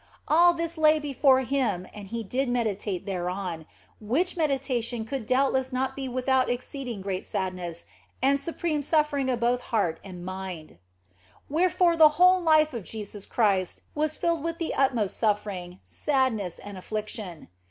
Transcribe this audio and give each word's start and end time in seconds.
All 0.27 0.55
this 0.55 0.79
lay 0.79 0.97
before 0.97 1.41
Him 1.41 1.85
and 1.93 2.07
He 2.07 2.23
did 2.23 2.49
meditate 2.49 3.05
thereon, 3.05 3.67
which 3.99 4.35
meditation 4.35 5.05
could 5.05 5.27
doubtless 5.27 5.71
not 5.71 5.95
be 5.95 6.09
without 6.09 6.49
exceeding 6.49 7.03
great 7.03 7.23
sadness 7.23 7.85
and 8.19 8.39
supreme 8.39 8.81
suffering 8.81 9.27
both 9.37 9.59
of 9.59 9.65
heart 9.65 9.99
and 10.03 10.25
mind. 10.25 10.79
Wherefore 11.49 11.89
was 11.89 11.97
the 11.99 12.09
whole 12.17 12.41
life 12.41 12.73
of 12.73 12.83
Jesus 12.83 13.27
Christ 13.27 13.81
filled 13.93 14.43
with 14.43 14.57
the 14.57 14.73
utmost 14.73 15.17
suffering, 15.17 15.79
sadness, 15.85 16.57
and 16.57 16.79
affliction. 16.79 17.49